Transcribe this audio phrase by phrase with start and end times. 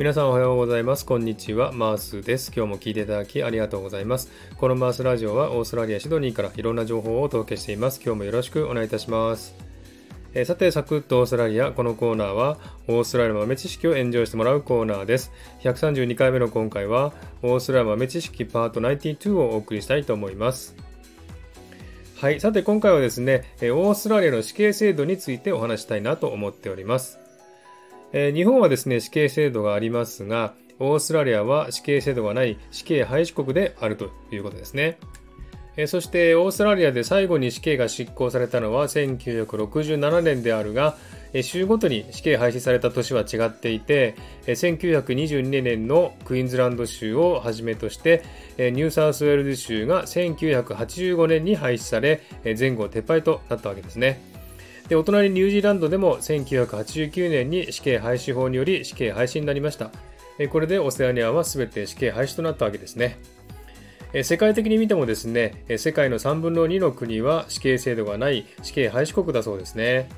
[0.00, 1.04] 皆さんおはようございます。
[1.04, 1.72] こんにちは。
[1.72, 2.50] マースです。
[2.56, 4.30] 今日も聞いていただきありがとうございます。
[4.56, 8.00] このマースラジオはオーストラリア・シドニーからいろんな情報をお届けしています。
[8.02, 9.54] 今日もよろしくお願いいたします。
[10.32, 11.72] えー、さて、サクッとオーストラリア。
[11.72, 12.56] このコーナーは、
[12.88, 15.32] オーストラリア豆知識をエンジョイしてもらうコーナーです。
[15.64, 17.12] 132回目の今回は、
[17.42, 20.74] オーストラリア豆知識パート92をお送りしたいと思います。
[22.16, 22.40] はい。
[22.40, 27.18] さて、今回はですね、オーストラリアの死刑制度についてお話したいなと思っております。
[28.12, 34.98] え、日本はですね、死刑制度がありますが、オーストラリアは死刑制度がない死刑廃止国であるということですね。
[35.76, 40.96] え、そしてオーストラリアで最後に死刑が執行されたのは1967年であるが、
[41.42, 44.16] 州ごとに死刑廃止された年は違っていて、
[44.46, 48.24] 1922年のクイーンズランド州をはじめとして、
[48.58, 52.22] ニューサウスウェールズ州が1985年に廃止され、
[52.58, 54.29] 前後撤廃となったわけですね。
[54.90, 59.92] で、お隣ニュージーランドでも1989年に死刑廃止法により死刑廃止になりました。
[60.50, 63.16] これでオセアニアは全て死刑廃止となったわけですね。
[64.24, 70.08] 世界的に見てもですね、世界の3分の2の国は死刑制度がない死刑廃止国だそうですね。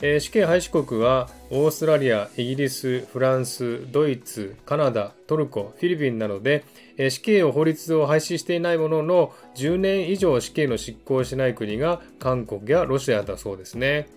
[0.00, 6.64] え死刑廃止国はオーストラリア、イギリス、フランス、ドイツ、カナダ、トルコ、フィリピンなどで、
[6.96, 14.08] え死刑を法律を廃止していないものの10年以上死刑の執行をしない国が韓国やロシアだそうですね。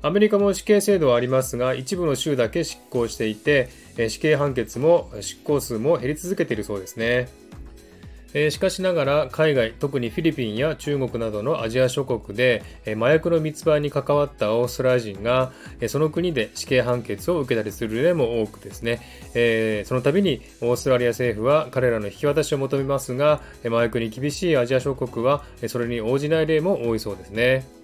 [0.00, 3.68] アメリカも死刑制度はありますが一部の州だけ執行していて
[4.08, 7.28] 死刑判決も執行数も減り続けているそうですね。
[8.34, 19.00] えしかしながら海外特にフィリピンや中国などのアジア諸国で、え麻薬の密売に関わったオーストラリア人が、えその国で死刑判決を受けたりする例も多くですね、
[19.34, 27.82] えその度にオーストラリア政府は彼らの引き渡しを求めますが麻薬に厳しいアジア諸国はそれに応じない例も多いそうですね。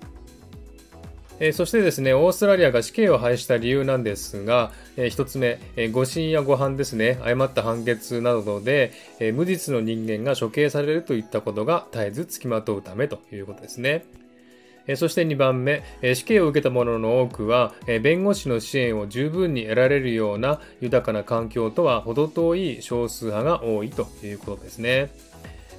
[1.41, 14.05] え、そしてですね、オーストラリアが死刑を廃した理由なんですが、え、1つ目、え、誤審や誤判ですね、誤った判決などで、え、無実の人間が処刑されるといったことが絶えず付きまとうためということですね。
[14.97, 15.83] そして2番目、
[16.15, 25.11] 死刑を受けた者の多くは、弁護士の支援を十分に得られるような豊かな環境とは程遠い少数派が多いということですね。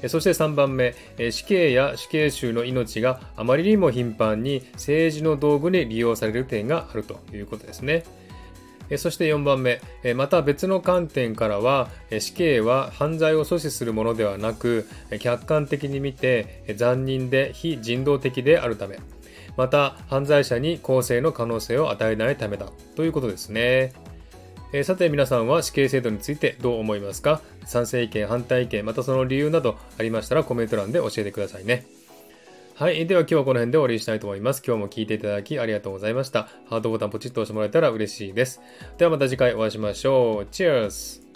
[0.07, 0.95] そして3番目、
[1.31, 8.03] 死刑や死刑囚の命があまりにも頻繁に政治の道具に利用される点があるということですね。
[8.97, 9.81] そして4番目、
[10.15, 11.89] また別の観点からは、
[12.19, 14.87] 死刑は犯罪を阻止するものではなく、
[15.19, 18.97] 客観的に見て残忍で非人道的であるため、
[19.57, 23.93] また犯罪者に更生の可能性を与えないためだということですね。
[24.71, 27.41] え、さて皆さんは死刑制度についてどう思いますか？
[27.65, 31.87] 賛成意見、反対意見、またその理由などありましたらコメント欄で教えてくださいね。
[32.75, 33.07] はい。
[33.07, 34.61] では今日はこの辺で終わりにしたいと思います。
[34.65, 36.49] 今日も聴いていただきありがとうございました。
[36.69, 38.61] ハートボタンポチッと押してもらえたら嬉しいです。
[38.99, 40.47] ではまた次回お会いしましょう。
[40.51, 41.28] チェアス